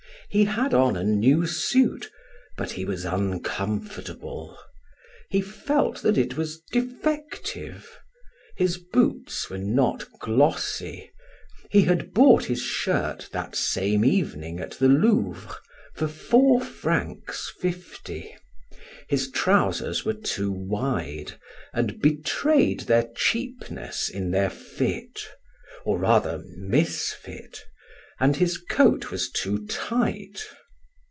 He 0.29 0.45
had 0.45 0.73
on 0.73 0.95
a 0.95 1.03
new 1.03 1.45
suit 1.45 2.09
but 2.55 2.71
he 2.71 2.85
was 2.85 3.03
uncomfortable. 3.03 4.57
He 5.29 5.41
felt 5.41 6.01
that 6.03 6.17
it 6.17 6.37
was 6.37 6.61
defective; 6.71 7.99
his 8.55 8.77
boots 8.77 9.49
were 9.49 9.57
not 9.57 10.05
glossy, 10.21 11.11
he 11.69 11.81
had 11.81 12.13
bought 12.13 12.45
his 12.45 12.61
shirt 12.61 13.27
that 13.33 13.57
same 13.57 14.05
evening 14.05 14.61
at 14.61 14.71
the 14.71 14.87
Louvre 14.87 15.53
for 15.95 16.07
four 16.07 16.61
francs 16.61 17.51
fifty, 17.59 18.33
his 19.09 19.29
trousers 19.29 20.05
were 20.05 20.13
too 20.13 20.53
wide 20.53 21.33
and 21.73 21.99
betrayed 22.01 22.79
their 22.81 23.09
cheapness 23.17 24.07
in 24.07 24.31
their 24.31 24.49
fit, 24.49 25.27
or 25.83 25.99
rather, 25.99 26.41
misfit, 26.55 27.65
and 28.23 28.35
his 28.35 28.55
coat 28.59 29.09
was 29.09 29.31
too 29.31 29.65
tight. 29.65 30.43